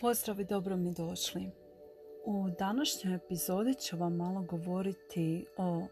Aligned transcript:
Pozdrav 0.00 0.40
i 0.40 0.44
dobro 0.44 0.76
mi 0.76 0.92
došli. 0.92 1.50
U 2.24 2.50
današnjoj 2.58 3.14
epizodi 3.14 3.74
ću 3.74 3.96
vam 3.96 4.16
malo 4.16 4.42
govoriti 4.42 5.46
o 5.56 5.86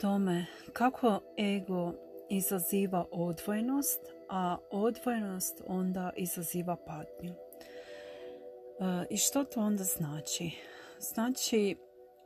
tome 0.00 0.46
kako 0.72 1.20
ego 1.38 1.92
izaziva 2.30 3.06
odvojnost, 3.10 4.00
a 4.28 4.56
odvojnost 4.70 5.62
onda 5.66 6.12
izaziva 6.16 6.76
patnju. 6.76 7.32
E, 7.32 9.06
I 9.10 9.16
što 9.16 9.44
to 9.44 9.60
onda 9.60 9.84
znači? 9.84 10.50
Znači, 10.98 11.76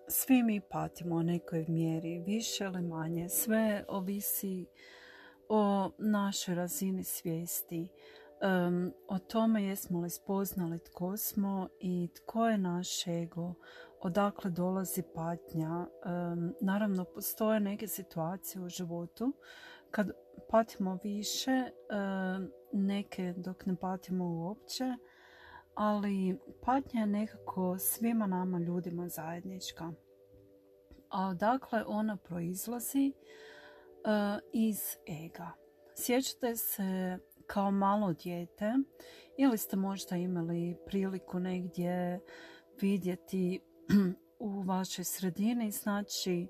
svi 0.09 0.43
mi 0.43 0.61
patimo 0.61 1.17
u 1.17 1.23
nekoj 1.23 1.65
mjeri, 1.69 2.19
više 2.19 2.65
ili 2.65 2.83
manje. 2.83 3.29
Sve 3.29 3.85
ovisi 3.89 4.67
o 5.49 5.91
našoj 5.99 6.55
razini 6.55 7.05
svijesti, 7.05 7.89
um, 8.43 8.93
o 9.09 9.19
tome 9.19 9.65
jesmo 9.65 10.01
li 10.01 10.11
spoznali 10.11 10.79
tko 10.79 11.17
smo 11.17 11.69
i 11.81 12.09
tko 12.17 12.49
je 12.49 12.59
naš 12.59 13.07
ego, 13.07 13.55
odakle 14.01 14.51
dolazi 14.51 15.03
patnja. 15.15 15.87
Um, 16.05 16.55
naravno, 16.61 17.05
postoje 17.05 17.61
neke 17.61 17.89
situacije 17.89 18.63
u 18.63 18.69
životu 18.69 19.33
kad 19.91 20.11
patimo 20.51 20.99
više, 21.05 21.71
neke 22.73 23.35
dok 23.37 23.67
ne 23.67 23.77
patimo 23.77 24.25
uopće, 24.25 24.85
ali 25.75 26.39
patnja 26.63 27.01
je 27.01 27.07
nekako 27.07 27.79
svima 27.79 28.27
nama 28.27 28.59
ljudima 28.59 29.09
zajednička. 29.09 29.93
A 31.09 31.29
odakle 31.29 31.85
ona 31.87 32.17
proizlazi? 32.17 33.13
Uh, 34.05 34.41
iz 34.53 34.97
ega. 35.07 35.51
Sjećate 35.97 36.57
se 36.57 37.19
kao 37.53 37.71
malo 37.71 38.13
dijete 38.13 38.73
ili 39.39 39.59
ste 39.59 39.77
možda 39.77 40.17
imali 40.17 40.77
priliku 40.87 41.39
negdje 41.39 42.21
vidjeti 42.81 43.61
u 44.39 44.63
vašoj 44.63 45.05
sredini, 45.05 45.71
znači 45.71 46.47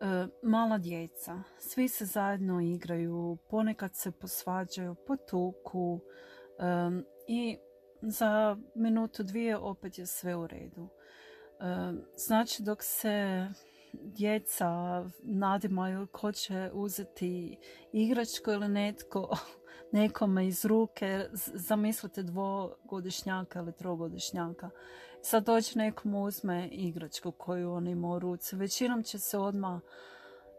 e, 0.00 0.26
mala 0.42 0.78
djeca. 0.78 1.42
Svi 1.58 1.88
se 1.88 2.04
zajedno 2.04 2.60
igraju, 2.60 3.38
ponekad 3.50 3.90
se 3.94 4.10
posvađaju, 4.10 4.94
potuku 4.94 6.00
e, 6.58 6.64
i 7.28 7.58
za 8.02 8.56
minutu 8.74 9.22
dvije 9.22 9.56
opet 9.56 9.98
je 9.98 10.06
sve 10.06 10.36
u 10.36 10.46
redu. 10.46 10.88
E, 10.88 11.92
znači 12.16 12.62
dok 12.62 12.82
se 12.82 13.46
djeca 14.02 15.04
nadimaju 15.22 16.06
ko 16.06 16.32
će 16.32 16.70
uzeti 16.72 17.58
igračku 17.92 18.50
ili 18.50 18.68
netko 18.68 19.36
nekome 19.92 20.46
iz 20.46 20.64
ruke, 20.64 21.28
zamislite 21.54 22.22
dvogodišnjaka 22.22 23.58
ili 23.58 23.72
trogodišnjaka. 23.72 24.70
Sad 25.22 25.44
doći 25.44 25.78
nekom 25.78 26.14
uzme 26.14 26.68
igračku 26.72 27.32
koju 27.32 27.72
on 27.72 27.86
ima 27.86 28.08
u 28.08 28.18
ruci. 28.18 28.56
Većinom 28.56 29.02
će 29.02 29.18
se 29.18 29.38
odmah 29.38 29.80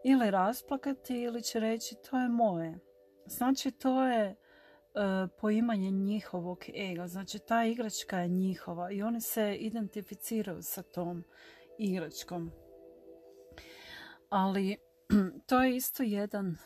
ili 0.04 0.30
rasplakati 0.30 1.20
ili 1.20 1.42
će 1.42 1.60
reći 1.60 1.94
to 2.10 2.18
je 2.18 2.28
moje. 2.28 2.78
Znači 3.26 3.70
to 3.70 4.02
je 4.02 4.30
uh, 4.30 5.30
poimanje 5.40 5.90
njihovog 5.90 6.64
ega. 6.74 7.06
Znači 7.06 7.38
ta 7.38 7.64
igračka 7.64 8.18
je 8.18 8.28
njihova 8.28 8.90
i 8.90 9.02
oni 9.02 9.20
se 9.20 9.56
identificiraju 9.56 10.62
sa 10.62 10.82
tom 10.82 11.24
igračkom. 11.78 12.52
Ali 14.28 14.76
to 15.48 15.62
je 15.62 15.76
isto 15.76 16.02
jedan 16.02 16.46
uh, 16.48 16.56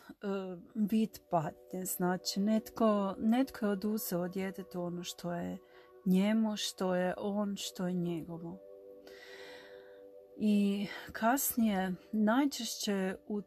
vid 0.74 1.18
patnje. 1.30 1.84
Znači, 1.84 2.40
netko, 2.40 3.14
netko 3.18 3.66
je 3.66 3.72
oduzeo 3.72 4.28
djetetu 4.28 4.82
ono 4.82 5.02
što 5.04 5.32
je 5.32 5.58
njemu, 6.06 6.56
što 6.56 6.94
je 6.94 7.14
on, 7.18 7.56
što 7.56 7.86
je 7.86 7.92
njegovo. 7.92 8.58
I 10.36 10.86
kasnije, 11.12 11.94
najčešće 12.12 13.16
u 13.28 13.42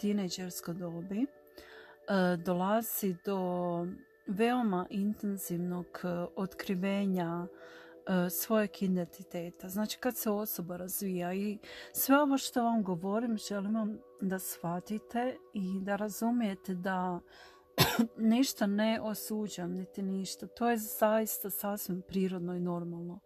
tineđerskoj 0.00 0.74
dobi, 0.74 1.20
uh, 1.20 2.44
dolazi 2.44 3.16
do 3.24 3.38
veoma 4.26 4.86
intenzivnog 4.90 5.86
uh, 6.04 6.10
otkrivenja 6.36 7.46
svojeg 8.30 8.70
identiteta. 8.80 9.68
Znači 9.68 9.98
kad 9.98 10.16
se 10.16 10.30
osoba 10.30 10.76
razvija 10.76 11.34
i 11.34 11.58
sve 11.92 12.22
ovo 12.22 12.38
što 12.38 12.62
vam 12.62 12.82
govorim 12.82 13.38
želim 13.38 13.74
vam 13.74 13.98
da 14.20 14.38
shvatite 14.38 15.36
i 15.54 15.80
da 15.80 15.96
razumijete 15.96 16.74
da 16.74 17.20
ništa 18.16 18.66
ne 18.66 19.00
osuđam 19.02 19.72
niti 19.72 20.02
ništa. 20.02 20.46
To 20.46 20.70
je 20.70 20.76
zaista 20.76 21.50
sasvim 21.50 22.02
prirodno 22.08 22.54
i 22.54 22.60
normalno. 22.60 23.20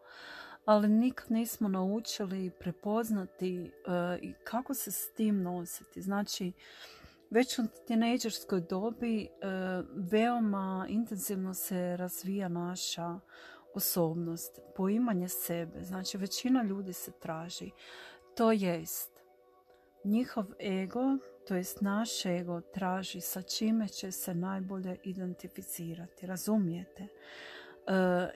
Ali 0.64 0.88
nikad 0.88 1.30
nismo 1.30 1.68
naučili 1.68 2.50
prepoznati 2.60 3.60
uh, 3.60 4.34
kako 4.44 4.74
se 4.74 4.90
s 4.90 5.12
tim 5.12 5.42
nositi. 5.42 6.02
Znači, 6.02 6.52
već 7.30 7.58
u 7.58 7.62
tinejdžerskoj 7.86 8.60
dobi 8.60 9.28
uh, 9.28 9.86
veoma 10.10 10.86
intenzivno 10.88 11.54
se 11.54 11.96
razvija 11.96 12.48
naša 12.48 13.20
osobnost, 13.74 14.60
poimanje 14.76 15.28
sebe. 15.28 15.82
Znači 15.82 16.18
većina 16.18 16.62
ljudi 16.62 16.92
se 16.92 17.12
traži. 17.12 17.70
To 18.36 18.52
jest, 18.52 19.10
njihov 20.04 20.44
ego, 20.60 21.18
to 21.48 21.54
jest 21.54 21.80
naš 21.80 22.26
ego 22.26 22.60
traži 22.60 23.20
sa 23.20 23.42
čime 23.42 23.88
će 23.88 24.12
se 24.12 24.34
najbolje 24.34 24.96
identificirati. 25.02 26.26
Razumijete? 26.26 27.02
E, 27.02 27.08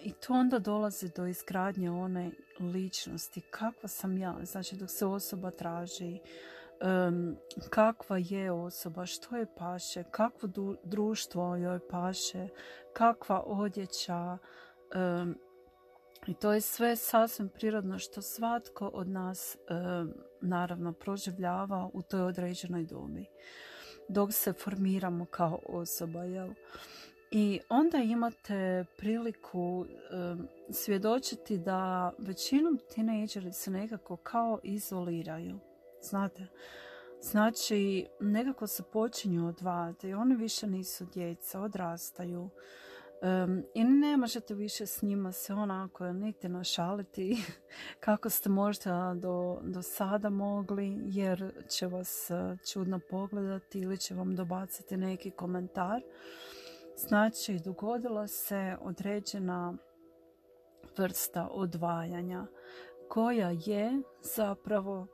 I 0.03 0.13
to 0.13 0.33
onda 0.33 0.59
dolazi 0.59 1.11
do 1.17 1.27
izgradnje 1.27 1.91
one 1.91 2.31
ličnosti. 2.61 3.41
Kakva 3.41 3.89
sam 3.89 4.19
ja? 4.19 4.39
Znači 4.43 4.77
dok 4.77 4.91
se 4.91 5.07
osoba 5.07 5.51
traži 5.51 6.21
kakva 7.71 8.19
je 8.19 8.53
osoba, 8.53 9.07
što 9.07 9.37
je 9.37 9.47
paše, 9.57 10.05
kakvo 10.11 10.49
društvo 10.85 11.57
joj 11.57 11.81
paše, 11.91 12.49
kakva 12.93 13.43
odjeća, 13.47 14.39
i 16.27 16.35
to 16.35 16.53
je 16.53 16.61
sve 16.61 16.97
sasvim 16.97 17.49
prirodno 17.49 17.99
što 17.99 18.23
svatko 18.23 18.91
od 18.95 19.09
nas 19.09 19.57
naravno 20.41 20.93
proživljava 20.93 21.91
u 21.93 22.03
toj 22.03 22.21
određenoj 22.21 22.85
dobi 22.85 23.27
dok 24.09 24.33
se 24.33 24.53
formiramo 24.53 25.25
kao 25.25 25.61
osoba 25.67 26.25
jel? 26.25 26.51
i 27.31 27.61
onda 27.69 27.99
imate 27.99 28.85
priliku 28.97 29.87
svjedočiti 30.71 31.59
da 31.59 32.13
većinom 32.19 32.79
tinejdžeri 32.95 33.53
se 33.53 33.71
nekako 33.71 34.17
kao 34.17 34.59
izoliraju 34.63 35.59
znate 36.03 36.47
znači 37.23 38.07
nekako 38.21 38.67
se 38.67 38.83
počinju 38.93 39.49
odvajati 39.49 40.13
oni 40.13 40.37
više 40.37 40.67
nisu 40.67 41.05
djeca 41.15 41.61
odrastaju 41.61 42.51
Um, 43.23 43.65
I 43.75 43.85
ne 43.85 44.17
možete 44.17 44.55
više 44.55 44.87
s 44.87 45.03
njima 45.03 45.33
se 45.33 45.55
onako 45.55 46.13
niti 46.13 46.49
našaliti 46.49 47.37
kako 48.05 48.31
ste 48.31 48.49
možda 48.49 49.15
do, 49.17 49.59
do 49.63 49.83
sada 49.83 50.31
mogli 50.31 51.01
jer 51.05 51.53
će 51.69 51.87
vas 51.87 52.31
e, 52.31 52.57
čudno 52.73 53.01
pogledati 53.11 53.81
ili 53.81 53.99
će 53.99 54.15
vam 54.15 54.37
dobaciti 54.37 54.97
neki 54.97 55.31
komentar. 55.31 56.03
Znači 56.97 57.59
dogodila 57.65 58.27
se 58.27 58.77
određena 58.81 59.75
vrsta 60.99 61.49
odvajanja 61.51 62.47
koja 63.09 63.51
je 63.51 64.03
zapravo 64.23 65.07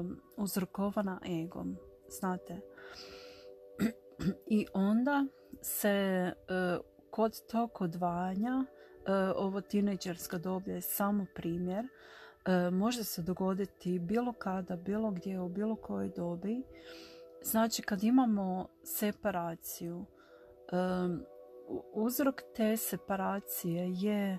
um, 0.00 0.20
uzrokovana 0.36 1.20
egom. 1.44 1.76
Znate? 2.08 2.60
I 4.46 4.66
onda 4.74 5.26
se 5.62 6.32
uh, 6.48 6.91
kod 7.12 7.46
tog 7.46 7.70
odvajanja, 7.80 8.64
e, 9.06 9.12
ovo 9.36 9.60
tineđerska 9.60 10.38
doba 10.38 10.70
je 10.70 10.80
samo 10.80 11.26
primjer, 11.34 11.84
e, 11.84 12.70
može 12.70 13.04
se 13.04 13.22
dogoditi 13.22 13.98
bilo 13.98 14.32
kada, 14.32 14.76
bilo 14.76 15.10
gdje, 15.10 15.40
u 15.40 15.48
bilo 15.48 15.76
kojoj 15.76 16.08
dobi. 16.16 16.62
Znači 17.42 17.82
kad 17.82 18.02
imamo 18.02 18.68
separaciju, 18.84 20.04
e, 20.04 20.76
uzrok 21.92 22.42
te 22.56 22.76
separacije 22.76 23.92
je 23.92 24.38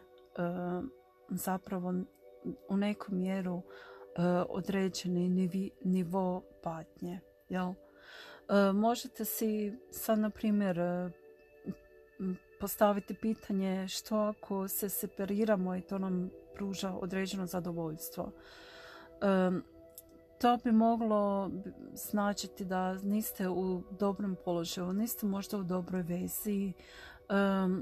zapravo 1.30 1.94
u 2.70 2.78
neku 2.78 3.14
mjeru 3.16 3.62
određeni 4.50 5.50
nivo 5.84 6.44
patnje. 6.64 7.20
Jel? 7.50 7.74
Možete 8.74 9.26
si 9.26 9.74
sad, 9.92 10.20
na 10.20 10.30
primjer, 10.30 10.80
postaviti 12.64 13.14
pitanje 13.14 13.88
što 13.88 14.16
ako 14.16 14.68
se 14.68 14.90
separiramo 14.90 15.76
i 15.76 15.82
to 15.82 15.98
nam 15.98 16.30
pruža 16.56 16.92
određeno 16.92 17.46
zadovoljstvo. 17.46 18.32
to 20.42 20.58
bi 20.64 20.72
moglo 20.72 21.52
značiti 21.94 22.66
da 22.66 22.94
niste 22.94 23.50
u 23.50 23.84
dobrom 23.92 24.38
položaju, 24.46 24.94
niste 24.94 25.26
možda 25.26 25.58
u 25.58 25.64
dobroj 25.64 26.02
vezi, 26.02 26.74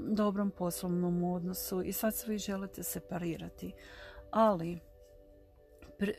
dobrom 0.08 0.50
poslovnom 0.50 1.24
odnosu 1.24 1.82
i 1.82 1.92
sad 1.92 2.14
svi 2.14 2.38
želite 2.38 2.82
separirati. 2.82 3.72
Ali, 4.30 4.78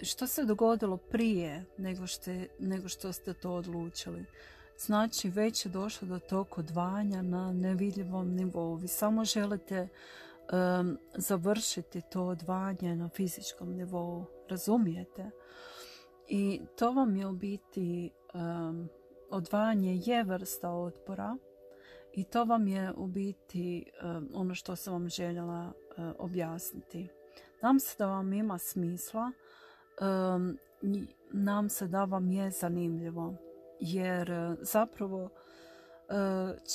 što 0.01 0.27
se 0.27 0.45
dogodilo 0.45 0.97
prije 0.97 1.65
nego, 1.77 2.03
nego 2.59 2.87
što 2.87 3.13
ste 3.13 3.33
to 3.33 3.53
odlučili? 3.53 4.25
Znači, 4.77 5.29
već 5.29 5.65
je 5.65 5.71
došlo 5.71 6.07
do 6.07 6.19
tog 6.19 6.47
odvajanja 6.57 7.21
na 7.21 7.53
nevidljivom 7.53 8.35
nivou. 8.35 8.75
Vi 8.75 8.87
samo 8.87 9.25
želite 9.25 9.87
završiti 11.15 12.01
to 12.11 12.23
odvajanje 12.23 12.95
na 12.95 13.09
fizičkom 13.09 13.73
nivou. 13.73 14.25
Razumijete? 14.49 15.31
I 16.27 16.61
to 16.77 16.91
vam 16.91 17.15
je 17.15 17.27
u 17.27 17.33
biti 17.33 18.11
odvajanje 19.29 20.01
je 20.05 20.23
vrsta 20.23 20.71
otpora 20.71 21.37
i 22.13 22.23
to 22.23 22.43
vam 22.45 22.67
je 22.67 22.93
u 22.95 23.07
biti 23.07 23.85
ono 24.33 24.55
što 24.55 24.75
sam 24.75 24.93
vam 24.93 25.09
željela 25.09 25.71
objasniti. 26.19 27.09
Nam 27.61 27.79
se 27.79 27.95
da 27.99 28.05
vam 28.05 28.33
ima 28.33 28.57
smisla, 28.57 29.31
nam 31.33 31.69
se 31.69 31.87
da 31.87 32.03
vam 32.03 32.31
je 32.31 32.51
zanimljivo, 32.51 33.35
jer 33.79 34.31
zapravo 34.61 35.29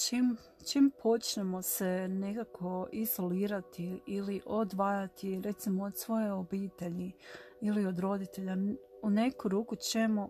čim, 0.03 0.37
čim 0.71 0.91
počnemo 1.03 1.63
se 1.63 2.09
nekako 2.09 2.89
izolirati 2.93 4.01
ili 4.07 4.43
odvajati 4.47 5.41
recimo 5.45 5.85
od 5.85 5.97
svoje 5.97 6.33
obitelji 6.33 7.13
ili 7.61 7.87
od 7.87 7.99
roditelja, 7.99 8.57
u 9.03 9.11
neku 9.11 9.49
ruku 9.49 9.77
ćemo 9.77 10.29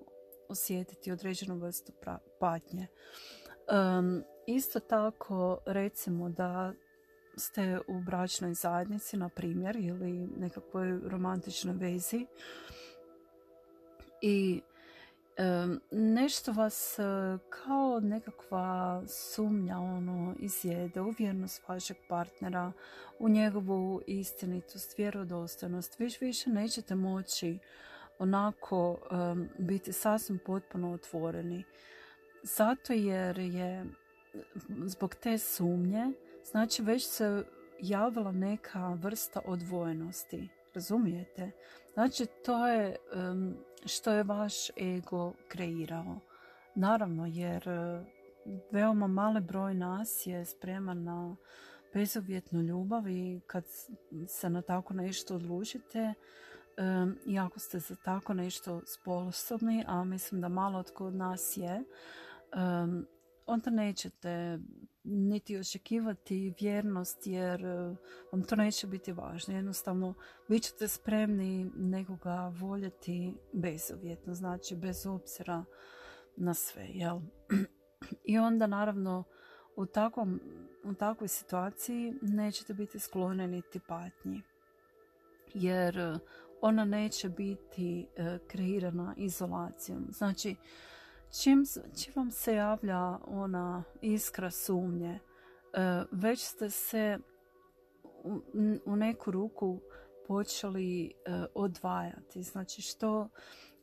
osjetiti 0.49 1.13
određenu 1.13 1.59
vrstu 1.59 1.93
patnje. 2.41 2.87
isto 4.47 4.81
tako 4.81 5.59
recimo 5.67 6.29
da 6.29 6.73
ste 7.37 7.81
u 7.89 8.01
bračnoj 8.01 8.55
zajednici, 8.55 9.17
na 9.17 9.29
primjer, 9.29 9.77
ili 9.77 10.29
nekakvoj 10.37 11.01
romantičnoj 11.05 11.75
vezi 11.75 12.27
i 14.23 14.63
nešto 15.91 16.53
vas 16.53 16.99
e, 16.99 17.03
kao 17.51 18.01
nekakva 18.01 19.03
sumnja 19.07 19.79
ono 19.79 20.35
izjede 20.39 21.01
uvjernost 21.01 21.69
vašeg 21.69 21.97
partnera 22.09 22.73
u 23.19 23.29
njegovu 23.29 24.03
istinitost, 24.07 24.99
vjerodostojnost. 24.99 25.99
Vi 25.99 26.09
više 26.21 26.51
nećete 26.51 26.95
moći 26.95 27.59
onako 28.19 28.99
biti 29.59 29.93
sasvim 29.93 30.39
potpuno 30.47 30.93
otvoreni. 30.93 31.65
Zato 32.43 32.93
jer 32.93 33.39
je 33.39 33.85
zbog 34.85 35.15
te 35.15 35.39
sumnje, 35.39 36.13
znači 36.45 36.83
već 36.83 37.07
se 37.07 37.45
javila 37.81 38.33
neka 38.33 38.89
vrsta 38.89 39.41
odvojenosti. 39.45 40.49
Razumijete? 40.79 41.51
Znači 41.95 42.27
to 42.45 42.67
je 42.67 42.97
što 43.87 44.13
je 44.13 44.23
vaš 44.23 44.71
ego 44.71 45.33
kreirao. 45.49 46.21
Naravno 46.75 47.27
jer 47.27 47.69
e, 47.69 48.05
veoma 48.71 49.07
mali 49.07 49.41
broj 49.41 49.75
nas 49.75 50.27
je 50.27 50.45
spreman 50.45 51.05
na 51.05 51.37
bezuvjetnu 51.95 52.63
ljubav 52.63 53.09
i 53.09 53.41
kad 53.47 53.65
se 54.27 54.51
na 54.51 54.63
tako 54.63 54.95
nešto 54.95 55.35
odlučite, 55.35 56.15
i 57.27 57.39
ako 57.39 57.59
ste 57.59 57.79
za 57.79 57.97
tako 58.05 58.35
nešto 58.35 58.81
sposobni, 58.87 59.85
a 59.87 60.05
mislim 60.05 60.41
da 60.41 60.49
malo 60.49 60.83
tko 60.83 61.07
od 61.07 61.15
nas 61.15 61.57
je, 61.57 61.85
onda 63.49 63.71
nećete 63.71 64.59
niti 65.05 65.59
očekivati 65.59 66.55
vjernost 66.61 67.27
jer 67.27 67.65
eh, 67.65 67.97
vam 68.33 68.43
to 68.43 68.57
neće 68.57 68.87
biti 68.87 69.13
važno. 69.13 69.55
Jednostavno, 69.55 70.15
bit 70.49 70.63
ćete 70.63 70.89
spremni 70.89 71.71
nekoga 71.77 72.53
voljeti 72.59 73.35
bezuvjetno, 73.53 74.35
znači 74.35 74.77
bez 74.77 75.07
obzira 75.07 75.65
na 76.37 76.55
sve. 76.55 76.87
Jel? 76.89 77.21
I 78.25 78.39
onda 78.39 78.67
naravno 78.67 79.25
u, 79.77 79.87
takvom, 79.87 80.41
u 80.85 80.95
takvoj 80.95 81.29
situaciji 81.29 82.15
nećete 82.23 82.75
biti 82.75 82.99
sklone 82.99 83.49
niti 83.49 83.81
patnji. 83.89 84.43
Jer 85.55 85.99
eh, 85.99 86.19
ona 86.61 86.85
neće 86.85 87.29
biti 87.29 88.07
e, 88.17 88.39
kreirana 88.49 89.15
izolacijom. 89.17 90.07
Znači, 90.11 90.57
čim, 91.31 91.65
čim 92.03 92.13
vam 92.17 92.31
se 92.31 92.55
javlja 92.55 93.19
ona 93.27 93.85
iskra 94.01 94.51
sumnje, 94.51 95.19
e, 95.73 96.05
već 96.11 96.45
ste 96.45 96.71
se 96.71 97.19
u, 98.85 98.97
neku 98.97 99.31
ruku 99.31 99.81
počeli 100.27 101.07
e, 101.07 101.11
odvajati. 101.55 102.43
Znači, 102.43 102.83
što 102.83 103.29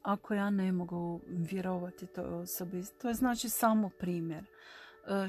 ako 0.02 0.34
ja 0.34 0.50
ne 0.50 0.72
mogu 0.72 1.22
vjerovati 1.28 2.08
toj 2.08 2.34
osobi? 2.34 2.84
To 3.02 3.08
je 3.08 3.14
znači 3.14 3.50
samo 3.50 3.90
primjer. 4.00 4.46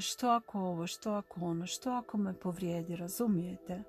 Što 0.01 0.29
ako 0.29 0.59
ovo, 0.59 0.87
što 0.87 1.11
ako 1.11 1.39
ono, 1.41 1.67
što 1.67 1.91
ako 1.91 2.17
me 2.17 2.33
povrijedi, 2.33 2.95
razumijete? 2.95 3.83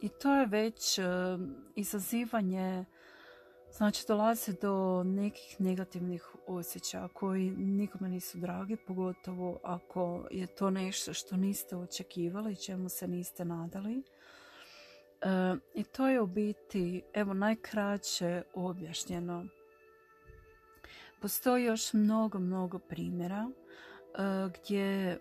I 0.00 0.08
to 0.08 0.34
je 0.34 0.46
već 0.46 0.98
izazivanje, 1.74 2.84
znači 3.76 4.04
dolazi 4.08 4.52
do 4.62 5.02
nekih 5.06 5.56
negativnih 5.60 6.26
osjećaja 6.46 7.08
koji 7.08 7.50
nikome 7.50 8.08
nisu 8.08 8.38
dragi, 8.38 8.76
pogotovo 8.76 9.60
ako 9.62 10.26
je 10.30 10.46
to 10.46 10.70
nešto 10.70 11.14
što 11.14 11.36
niste 11.36 11.76
očekivali, 11.76 12.56
čemu 12.56 12.88
se 12.88 13.08
niste 13.08 13.44
nadali. 13.44 13.96
Uh, 13.96 15.58
I 15.74 15.84
to 15.84 16.08
je 16.08 16.20
u 16.20 16.26
biti, 16.26 17.02
evo, 17.14 17.34
najkraće 17.34 18.42
objašnjeno. 18.54 19.46
Postoji 21.20 21.64
još 21.64 21.92
mnogo, 21.92 22.38
mnogo 22.38 22.78
primjera 22.78 23.46
uh, 23.48 24.52
gdje 24.52 25.18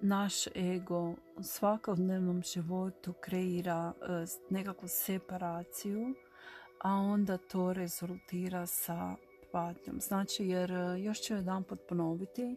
naš 0.00 0.46
ego 0.46 1.14
u 1.36 1.42
svakodnevnom 1.42 2.42
životu 2.42 3.12
kreira 3.20 3.92
e, 4.02 4.24
nekakvu 4.50 4.88
separaciju, 4.88 6.14
a 6.80 6.92
onda 6.92 7.36
to 7.36 7.72
rezultira 7.72 8.66
sa 8.66 9.14
patnjom. 9.52 10.00
Znači, 10.00 10.44
jer 10.46 10.72
e, 10.72 11.00
još 11.00 11.20
ću 11.20 11.34
jedan 11.34 11.64
pot 11.64 11.78
ponoviti, 11.88 12.56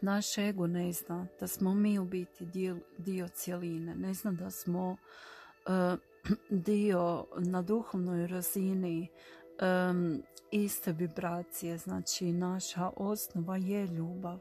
naš 0.00 0.38
ego 0.38 0.66
ne 0.66 0.92
zna 0.92 1.26
da 1.40 1.46
smo 1.46 1.74
mi 1.74 1.98
u 1.98 2.04
biti 2.04 2.46
dio, 2.46 2.76
dio 2.98 3.28
cijeline, 3.28 3.94
ne 3.94 4.14
zna 4.14 4.32
da 4.32 4.50
smo 4.50 4.96
e, 5.66 5.96
dio 6.50 7.26
na 7.38 7.62
duhovnoj 7.62 8.26
razini 8.26 9.08
iste 10.50 10.92
vibracije, 10.92 11.78
znači 11.78 12.32
naša 12.32 12.90
osnova 12.96 13.56
je 13.56 13.86
ljubav. 13.86 14.38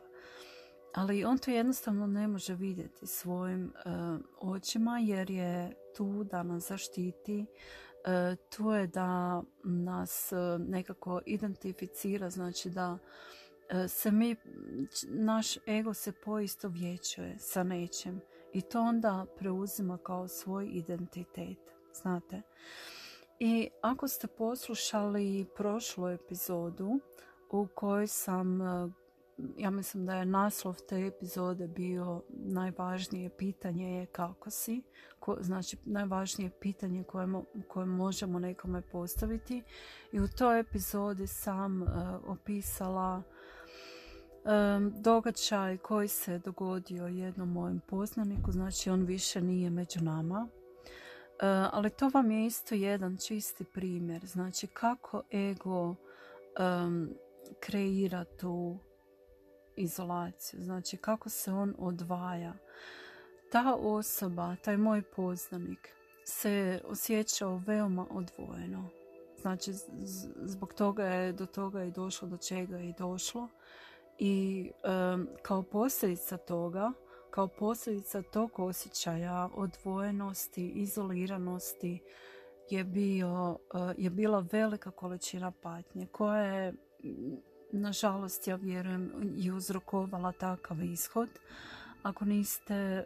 Ali 0.93 1.25
on 1.25 1.37
to 1.37 1.51
jednostavno 1.51 2.07
ne 2.07 2.27
može 2.27 2.55
vidjeti 2.55 3.07
svojim 3.07 3.73
uh, 3.85 4.51
očima 4.55 4.99
jer 4.99 5.29
je 5.29 5.73
tu 5.95 6.23
da 6.23 6.43
nas 6.43 6.67
zaštiti 6.67 7.45
uh, 7.45 8.37
tu 8.49 8.71
je 8.71 8.87
da 8.87 9.43
nas 9.63 10.31
uh, 10.31 10.61
nekako 10.67 11.21
identificira 11.25 12.29
znači 12.29 12.69
da 12.69 12.97
se 13.87 14.11
mi 14.11 14.35
naš 15.03 15.57
ego 15.67 15.93
se 15.93 16.11
poisto 16.11 16.67
vječuje 16.67 17.35
sa 17.39 17.63
nečim 17.63 18.21
i 18.53 18.61
to 18.61 18.81
onda 18.81 19.25
preuzima 19.37 19.97
kao 19.97 20.27
svoj 20.27 20.69
identitet 20.73 21.57
znate. 21.93 22.41
I 23.39 23.69
ako 23.81 24.07
ste 24.07 24.27
poslušali 24.27 25.45
prošlu 25.55 26.07
epizodu 26.07 26.99
u 27.49 27.67
kojoj 27.75 28.07
sam 28.07 28.59
ja 29.57 29.69
mislim 29.69 30.05
da 30.05 30.15
je 30.15 30.25
naslov 30.25 30.75
te 30.89 31.05
epizode 31.05 31.67
bio 31.67 32.21
najvažnije 32.29 33.29
pitanje 33.29 33.97
je 33.97 34.05
kako 34.05 34.49
si. 34.49 34.83
Ko, 35.19 35.37
znači 35.39 35.77
najvažnije 35.85 36.51
pitanje 36.59 37.03
koje, 37.03 37.27
koje 37.67 37.85
možemo 37.85 38.39
nekome 38.39 38.81
postaviti. 38.81 39.63
I 40.11 40.19
u 40.19 40.27
toj 40.27 40.59
epizodi 40.59 41.27
sam 41.27 41.81
uh, 41.81 41.89
opisala 42.25 43.23
um, 44.43 44.93
događaj 45.01 45.77
koji 45.77 46.07
se 46.07 46.39
dogodio 46.39 47.07
jednom 47.07 47.51
mojem 47.51 47.81
poznaniku. 47.87 48.51
Znači 48.51 48.89
on 48.89 49.03
više 49.03 49.41
nije 49.41 49.69
među 49.69 49.99
nama. 50.03 50.47
Uh, 50.51 51.47
ali 51.71 51.89
to 51.89 52.09
vam 52.13 52.31
je 52.31 52.45
isto 52.45 52.75
jedan 52.75 53.17
čisti 53.17 53.63
primjer. 53.63 54.25
Znači 54.25 54.67
kako 54.67 55.23
ego 55.33 55.89
um, 55.89 57.09
kreira 57.59 58.25
tu 58.25 58.79
izolaciju, 59.81 60.61
znači 60.61 60.97
kako 60.97 61.29
se 61.29 61.51
on 61.51 61.75
odvaja. 61.77 62.53
Ta 63.51 63.75
osoba, 63.75 64.55
taj 64.55 64.77
moj 64.77 65.01
poznanik 65.01 65.89
se 66.25 66.81
osjećao 66.85 67.61
veoma 67.65 68.05
odvojeno. 68.09 68.89
Znači 69.41 69.73
zbog 70.43 70.73
toga 70.73 71.05
je 71.05 71.33
do 71.33 71.45
toga 71.45 71.83
i 71.83 71.91
došlo 71.91 72.27
do 72.27 72.37
čega 72.37 72.77
je 72.77 72.89
i 72.89 72.93
došlo. 72.97 73.47
I 74.19 74.71
kao 75.41 75.63
posljedica 75.63 76.37
toga 76.37 76.93
kao 77.31 77.47
posljedica 77.47 78.21
tog 78.21 78.59
osjećaja 78.59 79.49
odvojenosti, 79.55 80.69
izoliranosti 80.69 81.99
je, 82.69 82.83
bio, 82.83 83.57
e, 83.73 83.93
je 83.97 84.09
bila 84.09 84.45
velika 84.51 84.91
količina 84.91 85.51
patnje 85.51 86.07
koja 86.11 86.43
je, 86.43 86.73
nažalost, 87.71 88.47
ja 88.47 88.55
vjerujem, 88.55 89.33
i 89.37 89.51
uzrokovala 89.51 90.31
takav 90.31 90.83
ishod. 90.83 91.29
Ako 92.03 92.25
niste, 92.25 93.05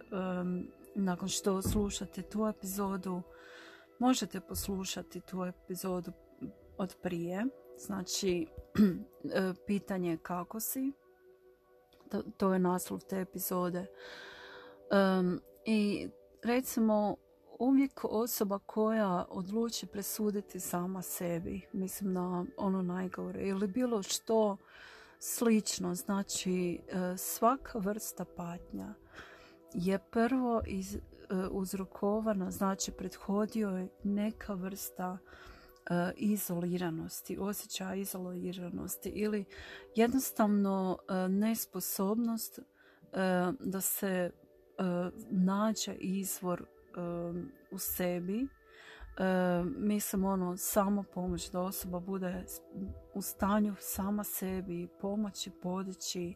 nakon 0.96 1.30
što 1.30 1.62
slušate 1.62 2.22
tu 2.22 2.48
epizodu, 2.48 3.22
možete 4.00 4.40
poslušati 4.40 5.22
tu 5.22 5.44
epizodu 5.44 6.12
od 6.78 6.96
prije. 7.04 7.46
Znači, 7.78 8.48
e, 9.34 9.54
pitanje 9.68 10.18
kako 10.18 10.60
si. 10.60 10.92
To, 12.12 12.24
to 12.38 12.54
je 12.54 12.60
naslov 12.60 13.00
te 13.00 13.22
epizode. 13.22 13.86
I 15.66 16.10
recimo, 16.44 17.16
uvijek 17.60 18.04
osoba 18.04 18.60
koja 18.60 19.26
odluči 19.30 19.86
presuditi 19.88 20.60
sama 20.60 21.02
sebi, 21.02 21.62
mislim 21.74 22.14
na 22.14 22.46
ono 22.58 22.82
najgore, 22.82 23.48
ili 23.48 23.68
bilo 23.68 24.04
što 24.04 24.58
slično, 25.20 25.96
znači 25.96 26.74
e, 26.88 27.18
svaka 27.18 27.80
vrsta 27.80 28.26
patnja 28.26 28.94
je 29.74 30.00
prvo 30.00 30.62
iz, 30.68 30.96
e, 30.96 31.00
uzrokovana, 31.52 32.52
znači 32.52 32.92
prethodio 32.92 33.70
je 33.70 33.88
neka 34.04 34.54
vrsta 34.54 35.18
e, 35.18 36.12
izoliranosti, 36.18 37.38
osjećaja 37.40 37.96
izoliranosti 37.96 39.10
ili 39.10 39.46
jednostavno 39.96 40.98
nesposobnost 41.30 42.60
da 43.60 43.82
se 43.82 44.32
nađe 45.30 45.96
izvor 45.96 46.66
u 47.72 47.78
sebi 47.78 48.48
mislim 49.78 50.26
ono 50.26 50.58
samo 50.58 51.04
pomoć 51.04 51.52
da 51.52 51.62
osoba 51.62 52.00
bude 52.00 52.46
u 53.14 53.22
stanju 53.22 53.76
sama 53.80 54.24
sebi 54.24 54.88
pomoći 55.02 55.52
podići 55.62 56.36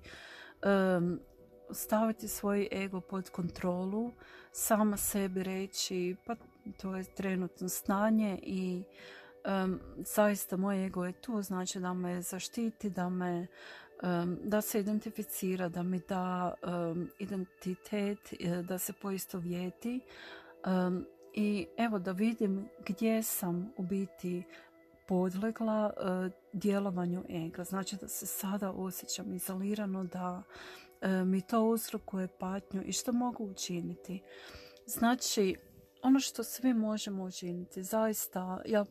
staviti 1.72 2.28
svoj 2.28 2.70
ego 2.72 3.02
pod 3.02 3.30
kontrolu 3.30 4.12
sama 4.52 4.98
sebi 4.98 5.44
reći 5.44 6.16
pa 6.26 6.36
to 6.82 6.96
je 6.96 7.16
trenutno 7.16 7.70
stanje 7.70 8.40
i 8.44 8.84
um, 9.64 9.80
zaista 9.98 10.58
moj 10.58 10.86
ego 10.86 11.06
je 11.06 11.22
tu 11.22 11.42
znači 11.42 11.80
da 11.80 11.94
me 11.94 12.22
zaštiti 12.22 12.90
da 12.90 13.10
me 13.10 13.48
da 14.44 14.62
se 14.62 14.80
identificira 14.80 15.70
da 15.70 15.84
mi 15.84 16.02
da 16.10 16.54
identitet 17.20 18.34
e, 18.40 18.64
da 18.64 18.78
se 18.78 18.94
poistovjeti 18.94 20.00
Um, 20.66 21.06
I 21.34 21.68
evo 21.78 22.00
da 22.00 22.12
vidim 22.12 22.70
gdje 22.86 23.24
sam 23.24 23.74
u 23.78 23.84
biti 23.84 24.44
podlegla 25.08 25.94
uh, 25.98 26.32
djelovanju 26.54 27.24
ega. 27.30 27.64
Znači 27.64 27.96
da 28.02 28.08
se 28.08 28.26
sada 28.26 28.72
osjećam 28.72 29.34
izolirano, 29.34 30.04
da 30.04 30.44
uh, 31.02 31.10
mi 31.28 31.42
to 31.42 31.64
uzrokuje 31.64 32.28
patnju 32.28 32.84
i 32.86 32.92
što 32.92 33.12
mogu 33.12 33.44
učiniti. 33.44 34.22
Znači, 34.86 35.56
ono 36.02 36.20
što 36.20 36.44
svi 36.44 36.74
možemo 36.74 37.24
učiniti, 37.24 37.84
zaista, 37.84 38.62
ja 38.66 38.86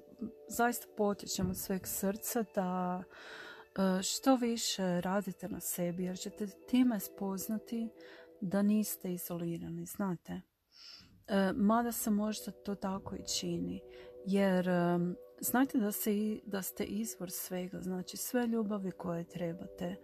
zaista 0.49 0.87
potičem 0.97 1.51
od 1.51 1.57
sveg 1.57 1.87
srca 1.87 2.45
da 2.55 3.03
uh, 3.03 4.03
što 4.03 4.37
više 4.37 5.01
radite 5.01 5.49
na 5.49 5.61
sebi, 5.61 6.05
jer 6.05 6.19
ćete 6.19 6.47
time 6.47 7.01
spoznati 7.01 7.89
da 8.41 8.63
niste 8.63 9.13
izolirani, 9.13 9.87
znate. 9.87 10.41
E, 11.29 11.53
mada 11.53 11.93
se 11.93 12.11
možda 12.11 12.51
to 12.51 12.75
tako 12.75 13.17
i 13.17 13.27
čini. 13.27 13.81
Jer 14.25 14.69
znajte 15.41 15.79
da, 15.79 15.93
se, 15.93 16.11
da 16.47 16.63
ste 16.63 16.85
izvor 16.85 17.31
svega, 17.31 17.81
znači 17.81 18.17
sve 18.17 18.47
ljubavi 18.47 18.91
koje 18.91 19.25
trebate, 19.25 19.85
e, 19.85 19.97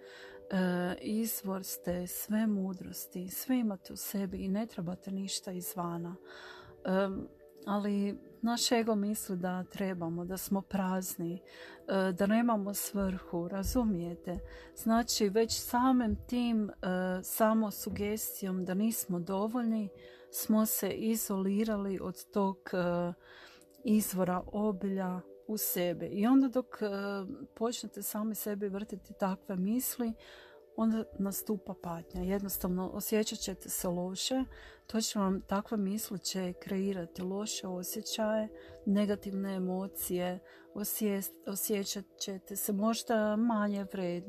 izvor 1.00 1.64
ste 1.64 2.06
sve 2.06 2.46
mudrosti, 2.46 3.28
sve 3.28 3.58
imate 3.58 3.92
u 3.92 3.96
sebi 3.96 4.44
i 4.44 4.48
ne 4.48 4.66
trebate 4.66 5.10
ništa 5.10 5.52
izvana. 5.52 6.16
Ali 7.66 8.18
naš 8.42 8.72
ego 8.72 8.94
misli 8.94 9.36
da 9.36 9.64
trebamo, 9.64 10.24
da 10.24 10.36
smo 10.36 10.62
prazni, 10.62 11.34
e, 11.88 12.12
da 12.12 12.26
nemamo 12.26 12.74
svrhu, 12.74 13.48
razumijete? 13.48 14.38
Znači 14.76 15.28
već 15.28 15.60
samim 15.60 16.16
tim, 16.26 16.70
samo 17.22 17.70
sugestijom 17.70 18.64
da 18.64 18.74
nismo 18.74 19.20
dovoljni, 19.20 19.88
smo 20.34 20.66
se 20.66 20.90
izolirali 20.90 21.98
od 22.02 22.24
tog 22.24 22.56
e, 22.72 23.12
izvora 23.84 24.42
obilja 24.46 25.20
u 25.46 25.56
sebe. 25.56 26.06
I 26.06 26.26
onda 26.26 26.48
dok 26.48 26.66
e, 26.82 26.86
počnete 27.54 28.02
sami 28.02 28.34
sebi 28.34 28.68
vrtiti 28.68 29.12
takve 29.18 29.56
misli, 29.56 30.12
onda 30.76 31.04
nastupa 31.18 31.74
patnja. 31.82 32.22
Jednostavno 32.22 32.88
osjećat 32.88 33.38
ćete 33.38 33.68
se 33.68 33.88
loše, 33.88 34.44
to 34.86 35.00
će 35.00 35.18
vam 35.18 35.40
takve 35.40 35.76
misli 35.76 36.18
će 36.18 36.52
kreirati 36.52 37.22
loše 37.22 37.66
osjećaje, 37.66 38.48
negativne 38.86 39.54
emocije, 39.54 40.38
osjećat 41.46 42.04
ćete 42.18 42.56
se 42.56 42.72
možda 42.72 43.36
manje 43.36 43.86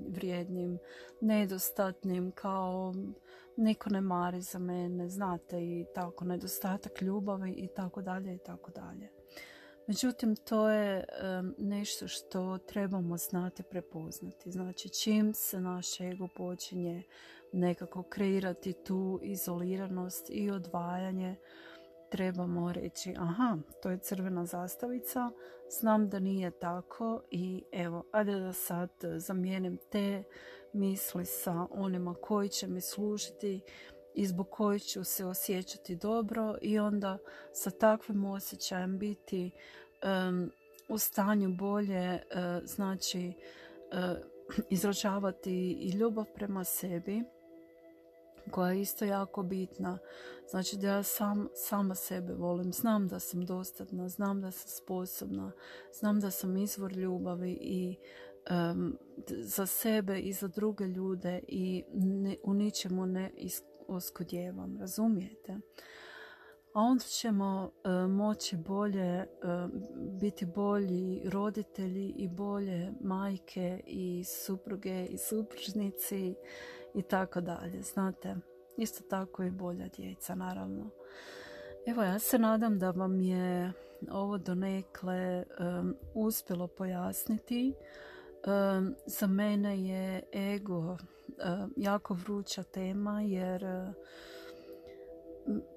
vrijednim, 0.07 0.79
nedostatnim, 1.21 2.31
kao 2.31 2.93
niko 3.57 3.89
ne 3.89 4.01
mari 4.01 4.41
za 4.41 4.59
mene, 4.59 5.09
znate, 5.09 5.57
i 5.57 5.85
tako, 5.95 6.25
nedostatak 6.25 7.01
ljubavi 7.01 7.51
i 7.51 7.67
tako 7.67 8.01
dalje 8.01 8.35
i 8.35 8.39
tako 8.45 8.71
dalje. 8.71 9.09
Međutim, 9.87 10.35
to 10.35 10.69
je 10.69 11.05
nešto 11.57 12.07
što 12.07 12.57
trebamo 12.57 13.17
znati 13.17 13.63
prepoznati. 13.63 14.51
Znači, 14.51 14.89
čim 14.89 15.33
se 15.33 15.61
naš 15.61 16.01
ego 16.01 16.27
počinje 16.35 17.03
nekako 17.51 18.03
kreirati 18.03 18.73
tu 18.73 19.19
izoliranost 19.23 20.29
i 20.29 20.51
odvajanje, 20.51 21.35
trebamo 22.15 22.73
reći, 22.73 23.13
aha, 23.17 23.57
to 23.81 23.89
je 23.89 23.97
crvena 23.97 24.45
zastavica, 24.45 25.31
znam 25.69 26.09
da 26.09 26.19
nije 26.19 26.51
tako 26.51 27.21
i 27.31 27.63
evo, 27.71 28.03
ajde 28.11 28.39
da 28.39 28.53
sad 28.53 28.89
zamijenim 29.17 29.77
te 29.91 30.23
misli 30.73 31.25
sa 31.25 31.67
onima 31.71 32.15
koji 32.21 32.49
će 32.49 32.67
mi 32.67 32.81
služiti 32.81 33.61
i 34.13 34.25
zbog 34.25 34.49
kojih 34.49 34.83
ću 34.83 35.03
se 35.03 35.25
osjećati 35.25 35.95
dobro 35.95 36.57
i 36.61 36.79
onda 36.79 37.17
sa 37.53 37.71
takvim 37.71 38.25
osjećajem 38.25 38.97
biti 38.97 39.51
u 40.87 40.97
stanju 40.97 41.49
bolje 41.49 42.13
uh, 42.13 42.65
znači 42.65 43.33
uh, 43.91 44.17
izražavati 44.69 45.71
i 45.71 45.89
ljubav 45.89 46.25
prema 46.35 46.63
sebi 46.63 47.23
koja 48.51 48.71
je 48.71 48.81
isto 48.81 49.05
jako 49.05 49.43
bitna. 49.43 49.97
Znači 50.49 50.77
da 50.77 50.87
ja 50.87 51.03
sam, 51.03 51.49
sama 51.55 51.95
sebe 51.95 52.33
volim, 52.33 52.73
znam 52.73 53.07
da 53.07 53.19
sam 53.19 53.45
dostatna, 53.45 54.09
znam 54.09 54.41
da 54.41 54.51
sam 54.51 54.69
sposobna, 54.69 55.51
znam 55.93 56.19
da 56.19 56.31
sam 56.31 56.57
izvor 56.57 56.93
ljubavi 56.93 57.57
i 57.61 57.97
za 59.39 59.65
sebe 59.65 60.19
i 60.19 60.33
za 60.33 60.47
druge 60.47 60.85
ljude 60.85 61.41
i 61.47 61.83
ne, 61.93 62.35
u 62.43 62.53
ničemu 62.53 63.05
ne 63.05 63.31
oskudjevam, 63.87 64.77
razumijete? 64.79 65.57
A 66.73 66.79
onda 66.79 67.03
ćemo 67.03 67.71
e, 67.83 67.89
moći 68.07 68.57
bolje 68.57 69.01
e, 69.01 69.27
biti 69.95 70.45
bolji 70.45 71.21
roditelji 71.25 72.13
i 72.17 72.27
bolje 72.27 72.91
majke 73.01 73.81
i 73.87 74.23
supruge 74.23 75.05
i 75.05 75.17
supružnici 75.17 76.35
i 76.95 77.01
tako 77.01 77.41
dalje, 77.41 77.81
znate. 77.81 78.35
Isto 78.77 79.03
tako 79.09 79.43
i 79.43 79.51
bolja 79.51 79.87
djeca, 79.87 80.35
naravno. 80.35 80.89
Evo, 81.85 82.03
ja 82.03 82.19
se 82.19 82.39
nadam 82.39 82.79
da 82.79 82.91
vam 82.91 83.21
je 83.21 83.71
ovo 84.11 84.37
donekle 84.37 85.43
um, 85.59 85.95
uspjelo 86.13 86.67
pojasniti 86.67 87.73
za 89.05 89.27
mene 89.27 89.83
je 89.83 90.23
ego 90.33 90.97
jako 91.77 92.13
vruća 92.13 92.63
tema 92.63 93.21
jer 93.21 93.65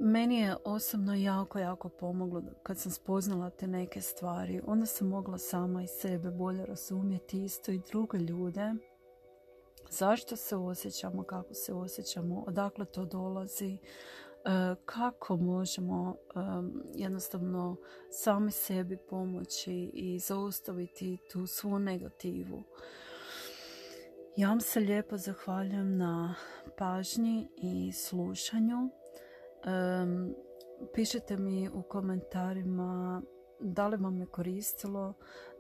meni 0.01 0.41
je 0.41 0.57
osobno 0.65 1.15
jako, 1.15 1.59
jako 1.59 1.89
pomoglo 1.89 2.43
kad 2.63 2.79
sam 2.79 2.93
spoznala 2.93 3.51
te 3.51 3.67
neke 3.67 4.01
stvari. 4.01 4.61
Onda 4.67 4.87
sam 4.87 5.09
mogla 5.09 5.39
sama 5.39 5.83
i 5.83 5.87
sebe 5.87 6.31
bolje 6.31 6.67
razumjeti, 6.67 7.45
isto 7.45 7.73
i 7.73 7.83
druge 7.91 8.19
ljude. 8.19 8.75
Zašto 9.91 10.37
se 10.37 10.57
osjećamo, 10.57 11.23
kako 11.23 11.55
se 11.55 11.75
osjećamo, 11.75 12.45
odakle 12.47 12.85
to 12.85 13.05
dolazi, 13.05 13.79
E, 14.45 14.75
kako 14.85 15.37
možemo 15.37 16.17
jednostavno 16.95 17.77
sami 18.11 18.51
sebi 18.51 18.97
pomoći 18.97 19.91
i 19.95 20.19
zaustaviti 20.19 21.19
tu 21.33 21.47
svu 21.47 21.79
negativu. 21.79 22.63
Ja 24.37 24.49
vam 24.49 24.61
se 24.61 24.81
lijepo 24.81 25.17
zahvaljujem 25.17 25.97
na 25.97 26.35
pažnji 26.79 27.49
i 27.57 27.93
slušanju. 27.93 28.91
pišite 30.95 31.37
mi 31.37 31.69
u 31.69 31.83
komentarima 31.83 33.23
da 33.61 33.89
li 33.89 33.97
vam 33.97 34.21
je 34.21 34.27
koristilo, 34.27 35.15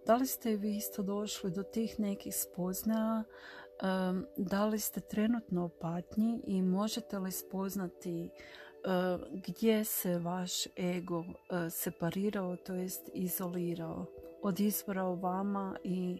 da 0.07 0.17
li 0.17 0.27
ste 0.27 0.57
vi 0.57 0.77
isto 0.77 1.03
došli 1.03 1.51
do 1.51 1.63
tih 1.63 2.01
nekih 2.01 2.35
spoznaja, 2.37 3.25
da 4.37 4.67
li 4.67 4.79
ste 4.79 5.01
trenutno 5.01 5.65
u 5.65 5.69
patnji 5.69 6.41
i 6.47 6.63
možete 6.63 7.19
li 7.19 7.33
spoznati 7.33 8.31
gdje 9.33 9.85
se 9.85 10.19
vaš 10.19 10.67
ego 10.67 11.25
separirao, 11.71 12.57
to 12.57 12.75
jest 12.75 13.11
izolirao 13.15 14.07
od 14.43 14.61
izvora 14.61 15.05
u 15.05 15.15
vama 15.15 15.77
i 15.85 16.19